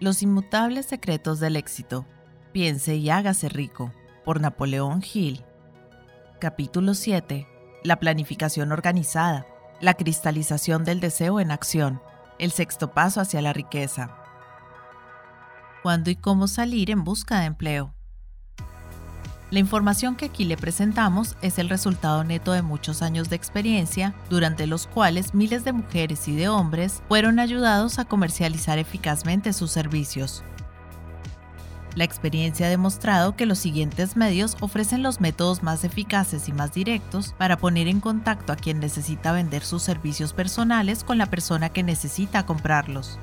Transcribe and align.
Los 0.00 0.22
inmutables 0.22 0.86
secretos 0.86 1.40
del 1.40 1.56
éxito. 1.56 2.06
Piense 2.52 2.96
y 2.96 3.10
hágase 3.10 3.50
rico. 3.50 3.92
Por 4.24 4.40
Napoleón 4.40 5.02
Hill. 5.02 5.44
Capítulo 6.40 6.94
7. 6.94 7.46
La 7.84 7.96
planificación 7.96 8.72
organizada. 8.72 9.46
La 9.78 9.92
cristalización 9.92 10.84
del 10.84 11.00
deseo 11.00 11.38
en 11.38 11.50
acción. 11.50 12.00
El 12.38 12.50
sexto 12.50 12.92
paso 12.92 13.20
hacia 13.20 13.42
la 13.42 13.52
riqueza. 13.52 14.16
¿Cuándo 15.82 16.08
y 16.08 16.16
cómo 16.16 16.48
salir 16.48 16.90
en 16.90 17.04
busca 17.04 17.40
de 17.40 17.46
empleo? 17.46 17.94
La 19.50 19.58
información 19.58 20.14
que 20.14 20.26
aquí 20.26 20.44
le 20.44 20.56
presentamos 20.56 21.36
es 21.42 21.58
el 21.58 21.68
resultado 21.68 22.22
neto 22.22 22.52
de 22.52 22.62
muchos 22.62 23.02
años 23.02 23.28
de 23.30 23.36
experiencia, 23.36 24.14
durante 24.28 24.68
los 24.68 24.86
cuales 24.86 25.34
miles 25.34 25.64
de 25.64 25.72
mujeres 25.72 26.28
y 26.28 26.36
de 26.36 26.48
hombres 26.48 27.02
fueron 27.08 27.40
ayudados 27.40 27.98
a 27.98 28.04
comercializar 28.04 28.78
eficazmente 28.78 29.52
sus 29.52 29.72
servicios. 29.72 30.44
La 31.96 32.04
experiencia 32.04 32.66
ha 32.66 32.70
demostrado 32.70 33.34
que 33.34 33.46
los 33.46 33.58
siguientes 33.58 34.16
medios 34.16 34.56
ofrecen 34.60 35.02
los 35.02 35.20
métodos 35.20 35.64
más 35.64 35.82
eficaces 35.82 36.48
y 36.48 36.52
más 36.52 36.72
directos 36.72 37.34
para 37.36 37.56
poner 37.56 37.88
en 37.88 37.98
contacto 37.98 38.52
a 38.52 38.56
quien 38.56 38.78
necesita 38.78 39.32
vender 39.32 39.64
sus 39.64 39.82
servicios 39.82 40.32
personales 40.32 41.02
con 41.02 41.18
la 41.18 41.26
persona 41.26 41.70
que 41.70 41.82
necesita 41.82 42.46
comprarlos. 42.46 43.18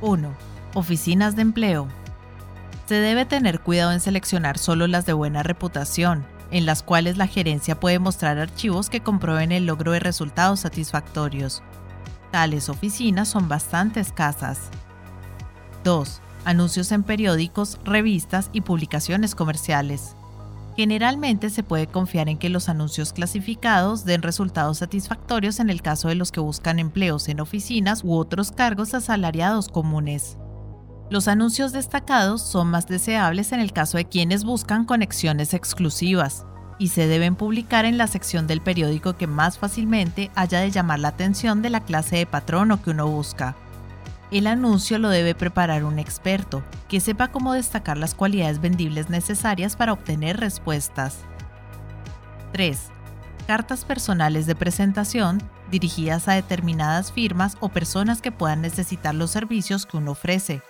1. 0.00 0.28
Oficinas 0.74 1.36
de 1.36 1.42
empleo. 1.42 1.86
Se 2.88 2.94
debe 2.94 3.26
tener 3.26 3.60
cuidado 3.60 3.92
en 3.92 4.00
seleccionar 4.00 4.56
solo 4.56 4.86
las 4.86 5.04
de 5.04 5.12
buena 5.12 5.42
reputación, 5.42 6.24
en 6.50 6.64
las 6.64 6.82
cuales 6.82 7.18
la 7.18 7.26
gerencia 7.26 7.78
puede 7.78 7.98
mostrar 7.98 8.38
archivos 8.38 8.88
que 8.88 9.02
comprueben 9.02 9.52
el 9.52 9.66
logro 9.66 9.92
de 9.92 10.00
resultados 10.00 10.60
satisfactorios. 10.60 11.62
Tales 12.30 12.70
oficinas 12.70 13.28
son 13.28 13.46
bastante 13.46 14.00
escasas. 14.00 14.70
2. 15.84 16.22
Anuncios 16.46 16.90
en 16.90 17.02
periódicos, 17.02 17.78
revistas 17.84 18.48
y 18.54 18.62
publicaciones 18.62 19.34
comerciales. 19.34 20.16
Generalmente 20.74 21.50
se 21.50 21.62
puede 21.62 21.88
confiar 21.88 22.30
en 22.30 22.38
que 22.38 22.48
los 22.48 22.70
anuncios 22.70 23.12
clasificados 23.12 24.06
den 24.06 24.22
resultados 24.22 24.78
satisfactorios 24.78 25.60
en 25.60 25.68
el 25.68 25.82
caso 25.82 26.08
de 26.08 26.14
los 26.14 26.32
que 26.32 26.40
buscan 26.40 26.78
empleos 26.78 27.28
en 27.28 27.40
oficinas 27.40 28.02
u 28.02 28.14
otros 28.14 28.50
cargos 28.50 28.94
asalariados 28.94 29.68
comunes. 29.68 30.38
Los 31.10 31.26
anuncios 31.26 31.72
destacados 31.72 32.42
son 32.42 32.68
más 32.68 32.86
deseables 32.86 33.52
en 33.52 33.60
el 33.60 33.72
caso 33.72 33.96
de 33.96 34.04
quienes 34.04 34.44
buscan 34.44 34.84
conexiones 34.84 35.54
exclusivas 35.54 36.44
y 36.78 36.88
se 36.88 37.06
deben 37.06 37.34
publicar 37.34 37.86
en 37.86 37.96
la 37.96 38.06
sección 38.06 38.46
del 38.46 38.60
periódico 38.60 39.16
que 39.16 39.26
más 39.26 39.58
fácilmente 39.58 40.30
haya 40.34 40.60
de 40.60 40.70
llamar 40.70 40.98
la 40.98 41.08
atención 41.08 41.62
de 41.62 41.70
la 41.70 41.80
clase 41.80 42.16
de 42.16 42.26
patrono 42.26 42.82
que 42.82 42.90
uno 42.90 43.06
busca. 43.08 43.56
El 44.30 44.46
anuncio 44.46 44.98
lo 44.98 45.08
debe 45.08 45.34
preparar 45.34 45.84
un 45.84 45.98
experto, 45.98 46.62
que 46.88 47.00
sepa 47.00 47.28
cómo 47.28 47.54
destacar 47.54 47.96
las 47.96 48.14
cualidades 48.14 48.60
vendibles 48.60 49.08
necesarias 49.08 49.76
para 49.76 49.94
obtener 49.94 50.38
respuestas. 50.38 51.20
3. 52.52 52.78
Cartas 53.46 53.86
personales 53.86 54.44
de 54.44 54.54
presentación 54.54 55.42
dirigidas 55.70 56.28
a 56.28 56.34
determinadas 56.34 57.12
firmas 57.12 57.56
o 57.60 57.70
personas 57.70 58.20
que 58.20 58.30
puedan 58.30 58.60
necesitar 58.60 59.14
los 59.14 59.30
servicios 59.30 59.86
que 59.86 59.96
uno 59.96 60.10
ofrece, 60.10 60.62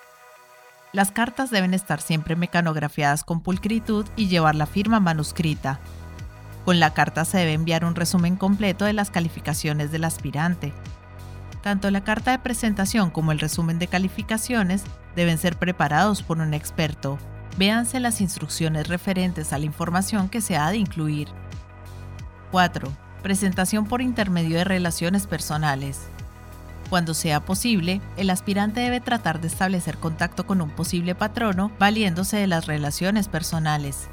las 0.93 1.11
cartas 1.11 1.51
deben 1.51 1.75
estar 1.75 2.01
siempre 2.01 2.35
mecanografiadas 2.35 3.23
con 3.23 3.41
pulcritud 3.41 4.07
y 4.17 4.29
llevar 4.29 4.55
la 4.55 4.67
firma 4.67 5.01
manuscrita. 5.01 5.81
Con 6.65 6.81
la 6.81 6.95
carta 6.95 7.25
se 7.25 7.39
debe 7.39 7.53
enviar 7.53 7.85
un 7.85 7.95
resumen 7.95 8.37
completo 8.37 8.85
de 8.85 8.95
las 8.95 9.11
calificaciones 9.11 9.93
del 9.93 10.05
aspirante. 10.05 10.73
Tanto 11.63 11.91
la 11.91 12.05
carta 12.05 12.31
de 12.31 12.39
presentación 12.39 13.11
como 13.11 13.33
el 13.33 13.41
resumen 13.41 13.79
de 13.79 13.89
calificaciones 13.89 14.85
deben 15.15 15.39
ser 15.39 15.57
preparados 15.57 16.23
por 16.23 16.39
un 16.39 16.55
experto. 16.55 17.19
Véanse 17.59 18.01
las 18.01 18.21
instrucciones 18.21 18.89
referentes 18.89 19.53
a 19.53 19.59
la 19.59 19.67
información 19.67 20.29
que 20.29 20.41
se 20.41 20.57
ha 20.57 20.71
de 20.71 20.79
incluir. 20.79 21.29
4. 22.51 22.91
Presentación 23.23 23.85
por 23.87 24.01
intermedio 24.01 24.57
de 24.57 24.65
relaciones 24.65 25.27
personales. 25.27 26.09
Cuando 26.91 27.13
sea 27.13 27.45
posible, 27.45 28.01
el 28.17 28.31
aspirante 28.31 28.81
debe 28.81 29.01
tratar 29.01 29.41
de 29.41 29.49
establecer 29.49 29.99
contacto 29.99 30.47
con 30.47 30.63
un 30.63 30.71
posible 30.71 31.15
patrono 31.15 31.71
valiéndose 31.79 32.39
de 32.39 32.47
las 32.47 32.67
relaciones 32.67 33.29
personales. 33.29 34.09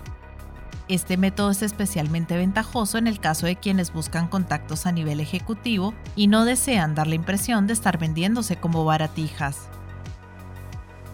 Este 0.88 1.18
método 1.18 1.52
es 1.52 1.62
especialmente 1.62 2.38
ventajoso 2.38 2.98
en 2.98 3.08
el 3.08 3.20
caso 3.20 3.46
de 3.46 3.56
quienes 3.56 3.92
buscan 3.92 4.28
contactos 4.28 4.86
a 4.86 4.92
nivel 4.92 5.20
ejecutivo 5.20 5.94
y 6.16 6.28
no 6.28 6.46
desean 6.46 6.94
dar 6.96 7.08
la 7.08 7.16
impresión 7.16 7.66
de 7.66 7.74
estar 7.74 7.98
vendiéndose 7.98 8.58
como 8.58 8.86
baratijas. 8.86 9.70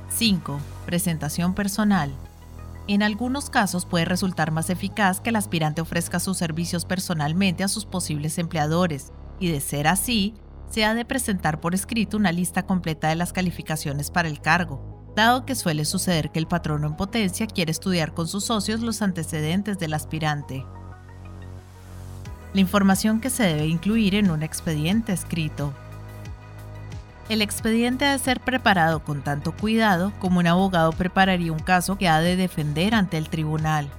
5. 0.09 0.59
Presentación 0.85 1.53
personal. 1.53 2.11
En 2.87 3.03
algunos 3.03 3.49
casos 3.49 3.85
puede 3.85 4.05
resultar 4.05 4.51
más 4.51 4.69
eficaz 4.69 5.21
que 5.21 5.29
el 5.29 5.35
aspirante 5.37 5.81
ofrezca 5.81 6.19
sus 6.19 6.37
servicios 6.37 6.83
personalmente 6.83 7.63
a 7.63 7.69
sus 7.69 7.85
posibles 7.85 8.39
empleadores, 8.39 9.13
y 9.39 9.49
de 9.51 9.61
ser 9.61 9.87
así, 9.87 10.33
se 10.71 10.85
ha 10.85 10.93
de 10.93 11.05
presentar 11.05 11.59
por 11.59 11.75
escrito 11.75 12.17
una 12.17 12.31
lista 12.31 12.63
completa 12.63 13.09
de 13.09 13.15
las 13.15 13.33
calificaciones 13.33 14.09
para 14.09 14.29
el 14.29 14.39
cargo, 14.39 15.11
dado 15.15 15.45
que 15.45 15.53
suele 15.53 15.83
suceder 15.83 16.31
que 16.31 16.39
el 16.39 16.47
patrono 16.47 16.87
en 16.87 16.95
potencia 16.95 17.45
quiere 17.45 17.71
estudiar 17.71 18.13
con 18.13 18.27
sus 18.27 18.45
socios 18.45 18.79
los 18.79 19.01
antecedentes 19.01 19.77
del 19.79 19.93
aspirante. 19.93 20.65
La 22.53 22.61
información 22.61 23.19
que 23.19 23.29
se 23.29 23.43
debe 23.43 23.67
incluir 23.67 24.15
en 24.15 24.31
un 24.31 24.43
expediente 24.43 25.11
escrito. 25.11 25.73
El 27.27 27.41
expediente 27.41 28.05
ha 28.05 28.13
de 28.13 28.19
ser 28.19 28.39
preparado 28.39 29.03
con 29.03 29.23
tanto 29.23 29.53
cuidado 29.53 30.13
como 30.19 30.39
un 30.39 30.47
abogado 30.47 30.91
prepararía 30.93 31.51
un 31.51 31.59
caso 31.59 31.97
que 31.97 32.07
ha 32.07 32.19
de 32.21 32.35
defender 32.37 32.95
ante 32.95 33.17
el 33.17 33.29
tribunal. 33.29 33.89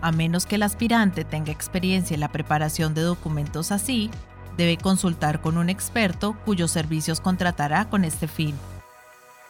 A 0.00 0.10
menos 0.10 0.46
que 0.46 0.56
el 0.56 0.62
aspirante 0.62 1.24
tenga 1.24 1.52
experiencia 1.52 2.14
en 2.14 2.20
la 2.20 2.32
preparación 2.32 2.92
de 2.92 3.02
documentos 3.02 3.72
así, 3.72 4.10
debe 4.56 4.76
consultar 4.76 5.40
con 5.40 5.56
un 5.58 5.68
experto 5.68 6.36
cuyos 6.44 6.70
servicios 6.70 7.20
contratará 7.20 7.88
con 7.88 8.04
este 8.04 8.28
fin. 8.28 8.54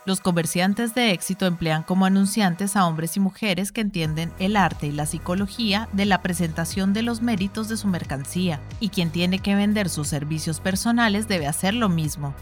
Los 0.04 0.20
comerciantes 0.20 0.96
de 0.96 1.12
éxito 1.12 1.46
emplean 1.46 1.84
como 1.84 2.06
anunciantes 2.06 2.74
a 2.74 2.86
hombres 2.86 3.16
y 3.16 3.20
mujeres 3.20 3.70
que 3.70 3.82
entienden 3.82 4.32
el 4.40 4.56
arte 4.56 4.88
y 4.88 4.92
la 4.92 5.06
psicología 5.06 5.88
de 5.92 6.06
la 6.06 6.22
presentación 6.22 6.92
de 6.92 7.02
los 7.02 7.22
méritos 7.22 7.68
de 7.68 7.76
su 7.76 7.86
mercancía, 7.86 8.60
y 8.80 8.88
quien 8.88 9.10
tiene 9.10 9.38
que 9.38 9.54
vender 9.54 9.88
sus 9.88 10.08
servicios 10.08 10.58
personales 10.58 11.28
debe 11.28 11.46
hacer 11.46 11.74
lo 11.74 11.88
mismo. 11.88 12.34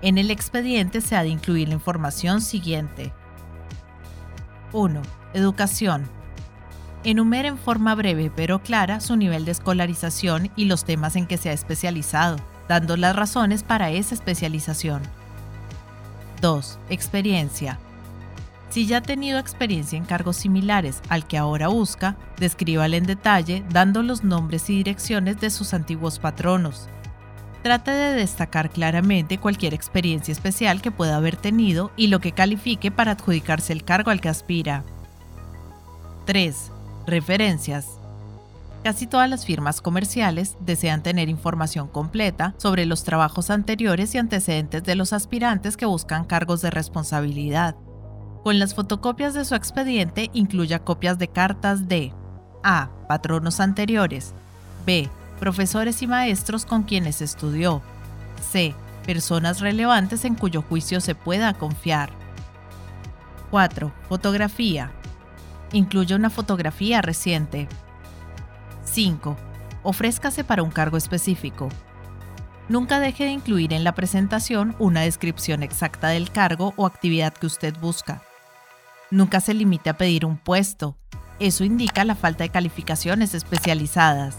En 0.00 0.16
el 0.16 0.30
expediente 0.30 1.00
se 1.00 1.16
ha 1.16 1.24
de 1.24 1.30
incluir 1.30 1.68
la 1.68 1.74
información 1.74 2.40
siguiente. 2.40 3.12
1. 4.72 5.02
Educación. 5.34 6.21
Enumera 7.04 7.48
en 7.48 7.58
forma 7.58 7.94
breve 7.96 8.30
pero 8.34 8.62
clara 8.62 9.00
su 9.00 9.16
nivel 9.16 9.44
de 9.44 9.50
escolarización 9.50 10.50
y 10.54 10.66
los 10.66 10.84
temas 10.84 11.16
en 11.16 11.26
que 11.26 11.36
se 11.36 11.50
ha 11.50 11.52
especializado, 11.52 12.36
dando 12.68 12.96
las 12.96 13.16
razones 13.16 13.64
para 13.64 13.90
esa 13.90 14.14
especialización. 14.14 15.02
2. 16.40 16.78
Experiencia. 16.90 17.78
Si 18.68 18.86
ya 18.86 18.98
ha 18.98 19.02
tenido 19.02 19.38
experiencia 19.38 19.98
en 19.98 20.04
cargos 20.04 20.36
similares 20.36 21.02
al 21.08 21.26
que 21.26 21.36
ahora 21.36 21.68
busca, 21.68 22.16
descríbale 22.38 22.96
en 22.96 23.04
detalle 23.04 23.64
dando 23.70 24.02
los 24.02 24.24
nombres 24.24 24.70
y 24.70 24.76
direcciones 24.76 25.40
de 25.40 25.50
sus 25.50 25.74
antiguos 25.74 26.18
patronos. 26.18 26.88
Trate 27.62 27.90
de 27.90 28.14
destacar 28.14 28.70
claramente 28.70 29.38
cualquier 29.38 29.74
experiencia 29.74 30.32
especial 30.32 30.82
que 30.82 30.90
pueda 30.90 31.16
haber 31.16 31.36
tenido 31.36 31.92
y 31.96 32.06
lo 32.06 32.20
que 32.20 32.32
califique 32.32 32.90
para 32.90 33.12
adjudicarse 33.12 33.72
el 33.72 33.84
cargo 33.84 34.10
al 34.10 34.20
que 34.20 34.28
aspira. 34.28 34.84
3. 36.26 36.72
Referencias. 37.06 37.86
Casi 38.84 39.06
todas 39.06 39.28
las 39.28 39.44
firmas 39.44 39.80
comerciales 39.80 40.56
desean 40.60 41.02
tener 41.02 41.28
información 41.28 41.88
completa 41.88 42.54
sobre 42.58 42.86
los 42.86 43.04
trabajos 43.04 43.50
anteriores 43.50 44.14
y 44.14 44.18
antecedentes 44.18 44.82
de 44.84 44.94
los 44.94 45.12
aspirantes 45.12 45.76
que 45.76 45.86
buscan 45.86 46.24
cargos 46.24 46.62
de 46.62 46.70
responsabilidad. 46.70 47.76
Con 48.42 48.58
las 48.58 48.74
fotocopias 48.74 49.34
de 49.34 49.44
su 49.44 49.54
expediente 49.54 50.30
incluya 50.32 50.80
copias 50.80 51.18
de 51.18 51.28
cartas 51.28 51.88
de 51.88 52.12
A. 52.64 52.90
Patronos 53.08 53.60
anteriores. 53.60 54.32
B. 54.84 55.08
Profesores 55.38 56.02
y 56.02 56.06
maestros 56.06 56.64
con 56.64 56.82
quienes 56.82 57.20
estudió. 57.20 57.82
C. 58.50 58.74
Personas 59.06 59.60
relevantes 59.60 60.24
en 60.24 60.34
cuyo 60.34 60.62
juicio 60.62 61.00
se 61.00 61.14
pueda 61.14 61.54
confiar. 61.54 62.10
4. 63.50 63.92
Fotografía. 64.08 64.92
Incluye 65.72 66.14
una 66.14 66.28
fotografía 66.28 67.00
reciente. 67.00 67.66
5. 68.84 69.36
Ofrézcase 69.82 70.44
para 70.44 70.62
un 70.62 70.70
cargo 70.70 70.96
específico. 70.96 71.68
Nunca 72.68 73.00
deje 73.00 73.24
de 73.24 73.30
incluir 73.30 73.72
en 73.72 73.82
la 73.82 73.94
presentación 73.94 74.76
una 74.78 75.00
descripción 75.00 75.62
exacta 75.62 76.08
del 76.08 76.30
cargo 76.30 76.74
o 76.76 76.86
actividad 76.86 77.32
que 77.32 77.46
usted 77.46 77.74
busca. 77.80 78.22
Nunca 79.10 79.40
se 79.40 79.54
limite 79.54 79.90
a 79.90 79.96
pedir 79.96 80.24
un 80.24 80.36
puesto. 80.36 80.96
Eso 81.38 81.64
indica 81.64 82.04
la 82.04 82.14
falta 82.14 82.44
de 82.44 82.50
calificaciones 82.50 83.34
especializadas. 83.34 84.36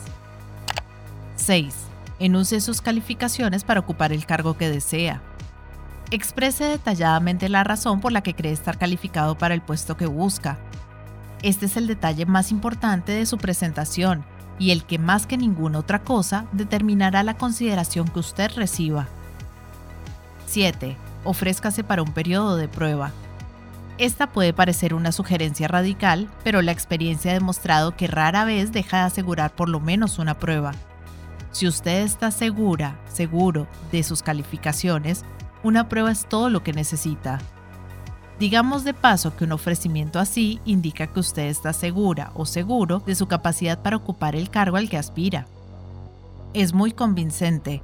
6. 1.36 1.76
Enuncie 2.20 2.62
sus 2.62 2.82
calificaciones 2.82 3.64
para 3.64 3.80
ocupar 3.80 4.14
el 4.14 4.26
cargo 4.26 4.56
que 4.56 4.70
desea. 4.70 5.22
Exprese 6.12 6.66
detalladamente 6.66 7.50
la 7.50 7.64
razón 7.64 8.02
por 8.02 8.12
la 8.12 8.22
que 8.22 8.36
cree 8.36 8.52
estar 8.52 8.78
calificado 8.78 9.38
para 9.38 9.56
el 9.56 9.62
puesto 9.62 9.98
que 9.98 10.06
busca. 10.06 10.58
Este 11.44 11.66
es 11.66 11.76
el 11.76 11.88
detalle 11.88 12.26
más 12.26 12.52
importante 12.52 13.12
de 13.12 13.26
su 13.26 13.38
presentación 13.38 14.24
y 14.60 14.72
el 14.72 14.86
que 14.86 14.98
más 14.98 15.28
que 15.28 15.38
ninguna 15.38 15.80
otra 15.80 16.00
cosa 16.00 16.46
determinará 16.54 17.22
la 17.22 17.36
consideración 17.36 18.08
que 18.08 18.20
usted 18.20 18.50
reciba. 18.56 19.08
7. 20.48 20.96
Ofrézcase 21.26 21.84
para 21.84 22.02
un 22.02 22.14
periodo 22.14 22.56
de 22.56 22.70
prueba. 22.70 23.12
Esta 23.98 24.32
puede 24.32 24.54
parecer 24.54 24.94
una 24.94 25.12
sugerencia 25.12 25.68
radical, 25.68 26.30
pero 26.46 26.62
la 26.62 26.72
experiencia 26.72 27.32
ha 27.32 27.36
demostrado 27.36 27.96
que 27.96 28.08
rara 28.08 28.46
vez 28.46 28.72
deja 28.72 28.98
de 29.00 29.04
asegurar 29.04 29.54
por 29.54 29.68
lo 29.68 29.82
menos 29.82 30.20
una 30.20 30.40
prueba. 30.40 30.72
Si 31.52 31.68
usted 31.68 32.04
está 32.04 32.32
segura, 32.32 32.96
seguro 33.12 33.68
de 33.92 34.02
sus 34.04 34.24
calificaciones, 34.24 35.26
una 35.62 35.90
prueba 35.90 36.12
es 36.12 36.26
todo 36.26 36.50
lo 36.50 36.64
que 36.64 36.74
necesita. 36.74 37.40
Digamos 38.44 38.84
de 38.84 38.94
paso 38.94 39.38
que 39.38 39.46
un 39.46 39.54
ofrecimiento 39.54 40.20
así 40.20 40.60
indica 40.66 41.08
que 41.08 41.22
usted 41.22 41.44
está 41.44 41.72
segura 41.72 42.34
o 42.36 42.46
seguro 42.46 43.00
de 43.00 43.16
su 43.16 43.26
capacidad 43.26 43.82
para 43.82 43.96
ocupar 43.96 44.36
el 44.36 44.50
cargo 44.50 44.76
al 44.76 44.90
que 44.90 44.98
aspira. 44.98 45.48
Es 46.54 46.74
muy 46.74 46.92
convincente. 46.92 47.82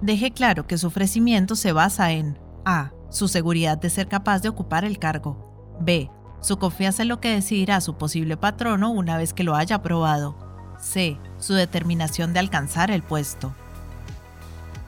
Deje 0.00 0.32
claro 0.32 0.66
que 0.66 0.78
su 0.78 0.88
ofrecimiento 0.88 1.54
se 1.54 1.70
basa 1.70 2.10
en 2.10 2.36
A. 2.64 2.90
Su 3.10 3.28
seguridad 3.28 3.78
de 3.78 3.88
ser 3.88 4.08
capaz 4.08 4.40
de 4.40 4.48
ocupar 4.48 4.84
el 4.84 4.98
cargo. 4.98 5.78
B. 5.78 6.10
Su 6.40 6.58
confianza 6.58 7.02
en 7.02 7.08
lo 7.10 7.20
que 7.20 7.30
decidirá 7.30 7.80
su 7.80 7.94
posible 7.94 8.36
patrono 8.36 8.90
una 8.90 9.16
vez 9.16 9.32
que 9.32 9.44
lo 9.44 9.54
haya 9.54 9.76
aprobado. 9.76 10.34
C. 10.80 11.18
Su 11.38 11.54
determinación 11.54 12.32
de 12.32 12.40
alcanzar 12.40 12.90
el 12.90 13.04
puesto. 13.04 13.54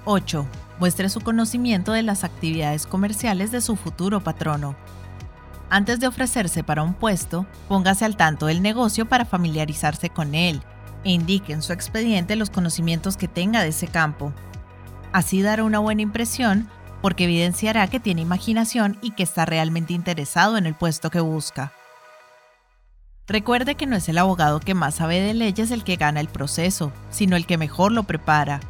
8. 0.05 0.45
Muestre 0.81 1.11
su 1.11 1.21
conocimiento 1.21 1.93
de 1.93 2.03
las 2.03 2.25
actividades 2.25 2.87
comerciales 2.87 3.53
de 3.53 3.61
su 3.61 3.77
futuro 3.77 4.21
patrono. 4.21 4.75
Antes 5.69 6.01
de 6.01 6.07
ofrecerse 6.07 6.65
para 6.65 6.83
un 6.83 6.95
puesto, 6.95 7.47
póngase 7.69 8.07
al 8.07 8.17
tanto 8.17 8.47
del 8.47 8.63
negocio 8.63 9.07
para 9.07 9.27
familiarizarse 9.27 10.09
con 10.09 10.35
él 10.35 10.63
e 11.05 11.11
indique 11.11 11.53
en 11.53 11.61
su 11.61 11.75
expediente 11.75 12.35
los 12.35 12.49
conocimientos 12.49 13.19
que 13.19 13.29
tenga 13.29 13.63
de 13.63 13.69
ese 13.69 13.89
campo. 13.89 14.33
Así 15.13 15.43
dará 15.43 15.65
una 15.65 15.81
buena 15.81 16.01
impresión 16.01 16.67
porque 17.03 17.25
evidenciará 17.25 17.87
que 17.89 18.01
tiene 18.01 18.23
imaginación 18.23 18.99
y 19.03 19.11
que 19.11 19.23
está 19.23 19.45
realmente 19.45 19.93
interesado 19.93 20.57
en 20.57 20.65
el 20.65 20.75
puesto 20.75 21.11
que 21.11 21.21
busca. 21.21 21.73
Recuerde 23.27 23.75
que 23.75 23.87
no 23.87 23.97
es 23.97 24.09
el 24.09 24.17
abogado 24.17 24.61
que 24.61 24.75
más 24.75 24.95
sabe 24.95 25.21
de 25.21 25.35
leyes 25.35 25.71
el 25.71 25.85
que 25.85 25.97
gana 25.97 26.21
el 26.21 26.29
proceso, 26.29 26.91
sino 27.11 27.37
el 27.37 27.45
que 27.45 27.59
mejor 27.59 27.93
lo 27.93 28.05
prepara. 28.05 28.61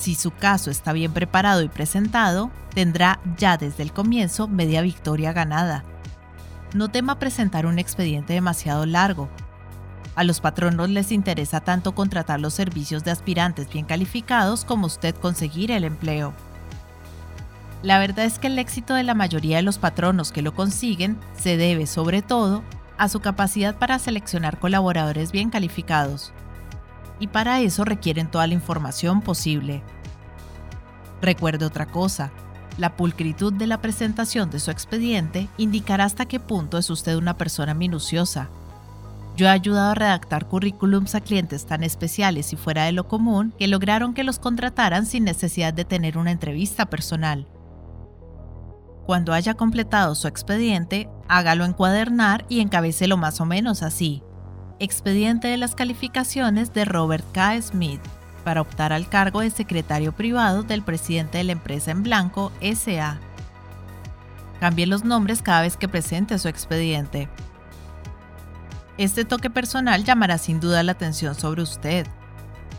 Si 0.00 0.14
su 0.14 0.30
caso 0.30 0.70
está 0.70 0.94
bien 0.94 1.12
preparado 1.12 1.62
y 1.62 1.68
presentado, 1.68 2.50
tendrá 2.72 3.20
ya 3.36 3.58
desde 3.58 3.82
el 3.82 3.92
comienzo 3.92 4.48
media 4.48 4.80
victoria 4.80 5.34
ganada. 5.34 5.84
No 6.72 6.88
tema 6.88 7.18
presentar 7.18 7.66
un 7.66 7.78
expediente 7.78 8.32
demasiado 8.32 8.86
largo. 8.86 9.28
A 10.14 10.24
los 10.24 10.40
patronos 10.40 10.88
les 10.88 11.12
interesa 11.12 11.60
tanto 11.60 11.94
contratar 11.94 12.40
los 12.40 12.54
servicios 12.54 13.04
de 13.04 13.10
aspirantes 13.10 13.68
bien 13.68 13.84
calificados 13.84 14.64
como 14.64 14.86
usted 14.86 15.14
conseguir 15.14 15.70
el 15.70 15.84
empleo. 15.84 16.32
La 17.82 17.98
verdad 17.98 18.24
es 18.24 18.38
que 18.38 18.46
el 18.46 18.58
éxito 18.58 18.94
de 18.94 19.02
la 19.02 19.14
mayoría 19.14 19.56
de 19.56 19.62
los 19.62 19.76
patronos 19.76 20.32
que 20.32 20.40
lo 20.40 20.54
consiguen 20.54 21.18
se 21.38 21.58
debe 21.58 21.86
sobre 21.86 22.22
todo 22.22 22.62
a 22.96 23.10
su 23.10 23.20
capacidad 23.20 23.76
para 23.76 23.98
seleccionar 23.98 24.58
colaboradores 24.58 25.30
bien 25.30 25.50
calificados. 25.50 26.32
Y 27.20 27.28
para 27.28 27.60
eso 27.60 27.84
requieren 27.84 28.30
toda 28.30 28.46
la 28.48 28.54
información 28.54 29.20
posible. 29.20 29.84
Recuerde 31.22 31.66
otra 31.66 31.86
cosa, 31.86 32.32
la 32.78 32.96
pulcritud 32.96 33.52
de 33.52 33.66
la 33.66 33.82
presentación 33.82 34.50
de 34.50 34.58
su 34.58 34.70
expediente 34.70 35.48
indicará 35.58 36.04
hasta 36.04 36.26
qué 36.26 36.40
punto 36.40 36.78
es 36.78 36.88
usted 36.88 37.14
una 37.16 37.36
persona 37.36 37.74
minuciosa. 37.74 38.48
Yo 39.36 39.46
he 39.46 39.50
ayudado 39.50 39.90
a 39.90 39.94
redactar 39.94 40.48
currículums 40.48 41.14
a 41.14 41.20
clientes 41.20 41.66
tan 41.66 41.82
especiales 41.82 42.52
y 42.52 42.56
fuera 42.56 42.84
de 42.84 42.92
lo 42.92 43.06
común 43.06 43.52
que 43.58 43.68
lograron 43.68 44.14
que 44.14 44.24
los 44.24 44.38
contrataran 44.38 45.06
sin 45.06 45.24
necesidad 45.24 45.74
de 45.74 45.84
tener 45.84 46.18
una 46.18 46.30
entrevista 46.30 46.86
personal. 46.86 47.46
Cuando 49.06 49.32
haya 49.32 49.54
completado 49.54 50.14
su 50.14 50.28
expediente, 50.28 51.08
hágalo 51.28 51.64
encuadernar 51.64 52.44
y 52.48 52.60
encabécelo 52.60 53.16
más 53.16 53.40
o 53.40 53.46
menos 53.46 53.82
así. 53.82 54.22
Expediente 54.80 55.46
de 55.46 55.56
las 55.56 55.74
calificaciones 55.74 56.74
de 56.74 56.84
Robert 56.84 57.24
K. 57.32 57.62
Smith 57.62 58.00
para 58.44 58.62
optar 58.62 58.92
al 58.92 59.08
cargo 59.08 59.40
de 59.40 59.50
secretario 59.50 60.12
privado 60.12 60.62
del 60.62 60.82
presidente 60.82 61.38
de 61.38 61.44
la 61.44 61.52
empresa 61.52 61.92
en 61.92 62.02
blanco 62.02 62.50
SA. 62.60 63.18
Cambie 64.58 64.86
los 64.86 65.04
nombres 65.04 65.42
cada 65.42 65.62
vez 65.62 65.76
que 65.76 65.86
presente 65.86 66.38
su 66.38 66.48
expediente. 66.48 67.28
Este 68.98 69.24
toque 69.24 69.50
personal 69.50 70.04
llamará 70.04 70.38
sin 70.38 70.60
duda 70.60 70.82
la 70.82 70.92
atención 70.92 71.34
sobre 71.34 71.62
usted 71.62 72.06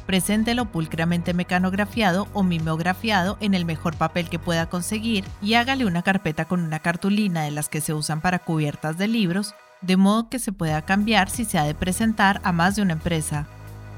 Preséntelo 0.05 0.65
pulcramente 0.65 1.33
mecanografiado 1.33 2.27
o 2.33 2.43
mimeografiado 2.43 3.37
en 3.39 3.53
el 3.53 3.63
mejor 3.63 3.95
papel 3.95 4.29
que 4.29 4.39
pueda 4.39 4.67
conseguir 4.67 5.23
y 5.41 5.53
hágale 5.53 5.85
una 5.85 6.01
carpeta 6.01 6.45
con 6.45 6.61
una 6.61 6.79
cartulina 6.79 7.43
de 7.43 7.51
las 7.51 7.69
que 7.69 7.79
se 7.79 7.93
usan 7.93 8.19
para 8.19 8.39
cubiertas 8.39 8.97
de 8.97 9.07
libros, 9.07 9.55
de 9.81 9.97
modo 9.97 10.29
que 10.29 10.39
se 10.39 10.51
pueda 10.51 10.81
cambiar 10.83 11.29
si 11.29 11.45
se 11.45 11.57
ha 11.57 11.63
de 11.63 11.75
presentar 11.75 12.39
a 12.43 12.51
más 12.51 12.75
de 12.75 12.81
una 12.81 12.93
empresa. 12.93 13.47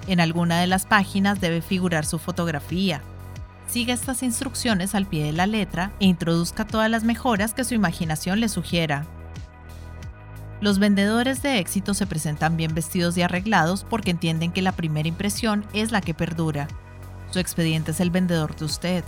En 0.08 0.20
alguna 0.20 0.60
de 0.60 0.68
las 0.68 0.86
páginas 0.86 1.42
debe 1.42 1.62
figurar 1.62 2.06
su 2.06 2.20
fotografía. 2.20 3.02
Siga 3.68 3.94
estas 3.94 4.24
instrucciones 4.24 4.96
al 4.96 5.06
pie 5.06 5.26
de 5.26 5.34
la 5.34 5.48
letra 5.48 5.92
e 6.00 6.06
introduzca 6.06 6.66
todas 6.66 6.90
las 6.90 7.04
mejoras 7.04 7.54
que 7.54 7.64
su 7.64 7.74
imaginación 7.74 8.40
le 8.40 8.50
sugiera. 8.50 9.06
Los 10.62 10.80
vendedores 10.80 11.42
de 11.42 11.60
éxito 11.60 11.94
se 11.94 12.08
presentan 12.08 12.56
bien 12.56 12.74
vestidos 12.74 13.18
y 13.18 13.22
arreglados 13.22 13.84
porque 13.84 14.12
entienden 14.12 14.52
que 14.52 14.62
la 14.62 14.72
primera 14.72 15.08
impresión 15.08 15.66
es 15.74 15.92
la 15.92 16.02
que 16.02 16.14
perdura. 16.14 16.68
Su 17.32 17.40
expediente 17.40 17.92
es 17.92 18.00
el 18.00 18.12
vendedor 18.12 18.56
de 18.56 18.66
usted. 18.66 19.04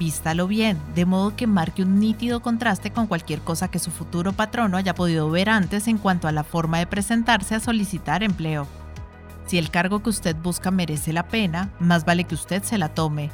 Vístalo 0.00 0.46
bien, 0.46 0.78
de 0.94 1.04
modo 1.04 1.36
que 1.36 1.46
marque 1.46 1.82
un 1.82 2.00
nítido 2.00 2.40
contraste 2.40 2.90
con 2.90 3.06
cualquier 3.06 3.40
cosa 3.40 3.70
que 3.70 3.78
su 3.78 3.90
futuro 3.90 4.32
patrono 4.32 4.78
haya 4.78 4.94
podido 4.94 5.28
ver 5.28 5.50
antes 5.50 5.88
en 5.88 5.98
cuanto 5.98 6.26
a 6.26 6.32
la 6.32 6.42
forma 6.42 6.78
de 6.78 6.86
presentarse 6.86 7.54
a 7.54 7.60
solicitar 7.60 8.22
empleo. 8.22 8.66
Si 9.46 9.58
el 9.58 9.70
cargo 9.70 10.02
que 10.02 10.08
usted 10.08 10.34
busca 10.34 10.70
merece 10.70 11.12
la 11.12 11.28
pena, 11.28 11.68
más 11.80 12.06
vale 12.06 12.24
que 12.24 12.34
usted 12.34 12.62
se 12.62 12.78
la 12.78 12.88
tome. 12.88 13.30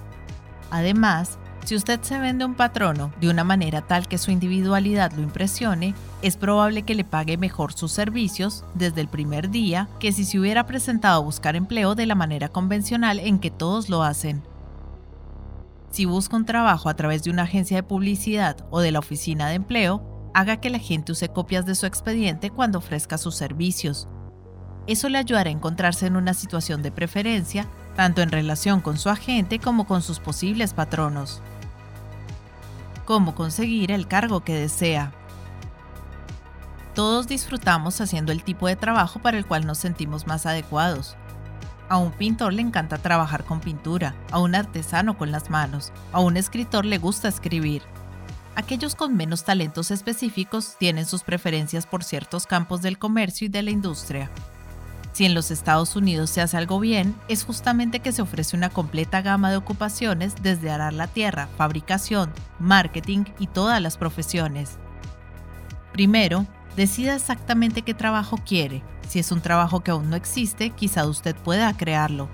Además, 0.73 1.39
si 1.65 1.77
usted 1.77 2.03
se 2.03 2.19
vende 2.19 2.45
un 2.45 2.57
patrono 2.57 3.12
de 3.21 3.31
una 3.31 3.45
manera 3.45 3.83
tal 3.83 4.09
que 4.09 4.19
su 4.19 4.33
individualidad 4.33 5.12
lo 5.12 5.23
impresione, 5.23 5.95
es 6.21 6.37
probable 6.37 6.83
que 6.83 6.97
le 6.97 7.05
pague 7.05 7.37
mejor 7.37 7.75
sus 7.75 7.93
servicios 7.93 8.64
desde 8.75 9.02
el 9.02 9.09
primer 9.09 9.50
día 9.50 9.88
que 10.00 10.11
si 10.11 10.25
se 10.25 10.40
hubiera 10.40 10.67
presentado 10.67 11.23
a 11.23 11.25
buscar 11.25 11.55
empleo 11.55 11.95
de 11.95 12.07
la 12.07 12.17
manera 12.17 12.49
convencional 12.49 13.21
en 13.21 13.38
que 13.38 13.52
todos 13.52 13.88
lo 13.88 14.02
hacen. 14.02 14.43
Si 15.97 16.05
busca 16.05 16.37
un 16.37 16.45
trabajo 16.45 16.91
a 16.91 16.95
través 16.95 17.23
de 17.23 17.31
una 17.31 17.45
agencia 17.45 17.79
de 17.79 17.83
publicidad 17.83 18.67
o 18.71 18.81
de 18.81 18.91
la 18.91 18.99
oficina 18.99 19.49
de 19.49 19.55
empleo, 19.55 20.31
haga 20.35 20.59
que 20.59 20.69
la 20.69 20.79
gente 20.79 21.12
use 21.12 21.31
copias 21.31 21.65
de 21.65 21.75
su 21.75 21.87
expediente 21.87 22.50
cuando 22.50 22.76
ofrezca 22.76 23.17
sus 23.17 23.35
servicios. 23.35 24.07
Eso 24.87 25.09
le 25.09 25.17
ayudará 25.17 25.49
a 25.49 25.55
encontrarse 25.55 26.05
en 26.05 26.17
una 26.17 26.35
situación 26.35 26.83
de 26.83 26.93
preferencia, 26.93 27.67
tanto 27.97 28.21
en 28.21 28.31
relación 28.31 28.83
con 28.83 28.99
su 28.99 29.09
agente 29.09 29.59
como 29.59 29.87
con 29.87 30.03
sus 30.03 30.21
posibles 30.21 30.75
patronos 30.75 31.41
cómo 33.07 33.35
conseguir 33.35 33.91
el 33.91 34.07
cargo 34.07 34.41
que 34.41 34.53
desea. 34.53 35.12
Todos 36.95 37.26
disfrutamos 37.26 38.03
haciendo 38.03 38.33
el 38.33 38.45
tipo 38.45 38.67
de 38.67 38.76
trabajo 38.76 39.21
para 39.21 39.38
el 39.38 39.47
cual 39.47 39.65
nos 39.65 39.79
sentimos 39.79 40.26
más 40.26 40.45
adecuados. 40.45 41.17
A 41.88 41.99
un 41.99 42.11
pintor 42.11 42.52
le 42.52 42.62
encanta 42.62 42.99
trabajar 42.99 43.45
con 43.45 43.61
pintura, 43.61 44.14
a 44.33 44.40
un 44.40 44.57
artesano 44.57 45.16
con 45.16 45.31
las 45.31 45.50
manos, 45.50 45.93
a 46.12 46.21
un 46.21 46.37
escritor 46.37 46.85
le 46.85 46.99
gusta 46.99 47.28
escribir. 47.28 47.83
Aquellos 48.57 48.95
con 48.97 49.16
menos 49.16 49.45
talentos 49.45 49.90
específicos 49.90 50.76
tienen 50.78 51.07
sus 51.07 51.23
preferencias 51.23 51.87
por 51.87 52.02
ciertos 52.02 52.47
campos 52.47 52.83
del 52.83 52.99
comercio 52.99 53.47
y 53.47 53.50
de 53.50 53.62
la 53.62 53.71
industria. 53.71 54.31
Si 55.12 55.25
en 55.25 55.35
los 55.35 55.50
Estados 55.50 55.95
Unidos 55.95 56.31
se 56.31 56.40
hace 56.40 56.57
algo 56.57 56.81
bien, 56.81 57.14
es 57.28 57.45
justamente 57.45 58.00
que 58.00 58.12
se 58.12 58.21
ofrece 58.21 58.57
una 58.57 58.69
completa 58.69 59.23
gama 59.23 59.50
de 59.50 59.57
ocupaciones 59.57 60.35
desde 60.43 60.71
arar 60.71 60.93
la 60.93 61.07
tierra, 61.07 61.49
fabricación, 61.57 62.33
marketing 62.59 63.25
y 63.38 63.47
todas 63.47 63.81
las 63.81 63.97
profesiones. 63.97 64.76
Primero, 65.93 66.47
decida 66.76 67.14
exactamente 67.14 67.83
qué 67.83 67.95
trabajo 67.95 68.38
quiere. 68.45 68.83
Si 69.09 69.19
es 69.19 69.31
un 69.33 69.41
trabajo 69.41 69.81
que 69.81 69.91
aún 69.91 70.11
no 70.11 70.17
existe, 70.17 70.71
quizá 70.71 71.07
usted 71.07 71.37
pueda 71.37 71.77
crearlo. 71.77 72.29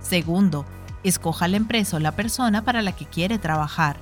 Segundo, 0.00 0.64
escoja 1.02 1.48
la 1.48 1.56
empresa 1.56 1.96
o 1.96 2.00
la 2.00 2.12
persona 2.12 2.64
para 2.64 2.82
la 2.82 2.92
que 2.92 3.06
quiere 3.06 3.38
trabajar. 3.38 3.96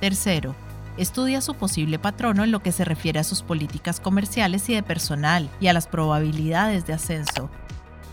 Tercero, 0.00 0.54
estudia 0.96 1.40
su 1.40 1.54
posible 1.54 1.98
patrono 1.98 2.44
en 2.44 2.50
lo 2.50 2.60
que 2.60 2.72
se 2.72 2.84
refiere 2.84 3.20
a 3.20 3.24
sus 3.24 3.42
políticas 3.42 4.00
comerciales 4.00 4.68
y 4.68 4.74
de 4.74 4.82
personal 4.82 5.48
y 5.60 5.68
a 5.68 5.72
las 5.72 5.86
probabilidades 5.86 6.86
de 6.86 6.92
ascenso. 6.92 7.50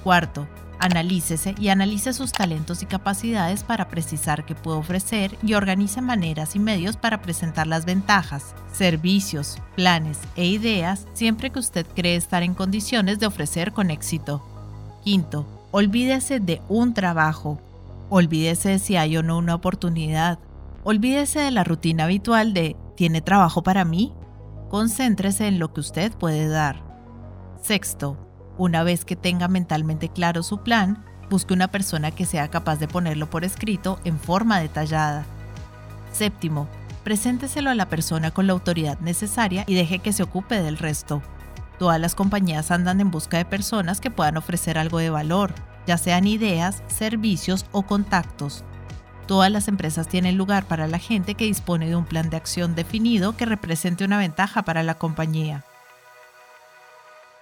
Cuarto, 0.03 0.47
Analícese 0.79 1.55
y 1.59 1.67
analice 1.67 2.13
sus 2.13 2.31
talentos 2.31 2.81
y 2.81 2.85
capacidades 2.85 3.63
para 3.63 3.89
precisar 3.89 4.45
qué 4.45 4.55
puede 4.55 4.77
ofrecer 4.77 5.37
y 5.43 5.53
organice 5.53 6.01
maneras 6.01 6.55
y 6.55 6.59
medios 6.59 6.95
para 6.95 7.21
presentar 7.21 7.67
las 7.67 7.83
ventajas, 7.83 8.55
servicios, 8.71 9.57
planes 9.75 10.19
e 10.37 10.45
ideas 10.45 11.05
siempre 11.11 11.49
que 11.49 11.59
usted 11.59 11.85
cree 11.95 12.15
estar 12.15 12.43
en 12.43 12.53
condiciones 12.53 13.19
de 13.19 13.25
ofrecer 13.25 13.73
con 13.73 13.91
éxito. 13.91 14.41
Quinto, 15.03 15.45
olvídese 15.71 16.39
de 16.39 16.61
un 16.69 16.93
trabajo. 16.93 17.59
Olvídese 18.09 18.69
de 18.69 18.79
si 18.79 18.95
hay 18.95 19.17
o 19.17 19.23
no 19.23 19.37
una 19.37 19.55
oportunidad. 19.55 20.39
Olvídese 20.85 21.39
de 21.39 21.51
la 21.51 21.65
rutina 21.65 22.05
habitual 22.05 22.53
de 22.53 22.77
¿tiene 22.95 23.21
trabajo 23.21 23.63
para 23.63 23.83
mí? 23.83 24.13
Concéntrese 24.69 25.47
en 25.47 25.59
lo 25.59 25.73
que 25.73 25.81
usted 25.81 26.13
puede 26.13 26.47
dar. 26.47 26.81
Sexto, 27.61 28.28
una 28.59 28.83
vez 28.83 29.05
que 29.05 29.15
tenga 29.15 29.47
mentalmente 29.47 30.09
claro 30.09 30.43
su 30.43 30.59
plan, 30.59 31.03
busque 31.29 31.53
una 31.53 31.69
persona 31.69 32.11
que 32.11 32.25
sea 32.25 32.49
capaz 32.49 32.75
de 32.75 32.89
ponerlo 32.89 33.29
por 33.29 33.45
escrito 33.45 33.99
en 34.03 34.19
forma 34.19 34.59
detallada. 34.59 35.25
Séptimo, 36.11 36.67
presénteselo 37.05 37.69
a 37.69 37.75
la 37.75 37.87
persona 37.87 38.31
con 38.31 38.47
la 38.47 38.53
autoridad 38.53 38.99
necesaria 38.99 39.63
y 39.65 39.75
deje 39.75 39.99
que 39.99 40.11
se 40.11 40.23
ocupe 40.23 40.61
del 40.61 40.77
resto. 40.77 41.21
Todas 41.79 42.01
las 42.01 42.15
compañías 42.15 42.69
andan 42.69 42.99
en 42.99 43.11
busca 43.11 43.37
de 43.37 43.45
personas 43.45 44.01
que 44.01 44.11
puedan 44.11 44.35
ofrecer 44.35 44.77
algo 44.77 44.99
de 44.99 45.09
valor, 45.09 45.53
ya 45.87 45.97
sean 45.97 46.27
ideas, 46.27 46.83
servicios 46.87 47.65
o 47.71 47.83
contactos. 47.83 48.65
Todas 49.25 49.49
las 49.51 49.69
empresas 49.69 50.09
tienen 50.09 50.37
lugar 50.37 50.65
para 50.65 50.87
la 50.87 50.99
gente 50.99 51.35
que 51.35 51.45
dispone 51.45 51.87
de 51.87 51.95
un 51.95 52.05
plan 52.05 52.29
de 52.29 52.35
acción 52.35 52.75
definido 52.75 53.37
que 53.37 53.45
represente 53.45 54.03
una 54.03 54.17
ventaja 54.17 54.63
para 54.63 54.83
la 54.83 54.95
compañía. 54.95 55.63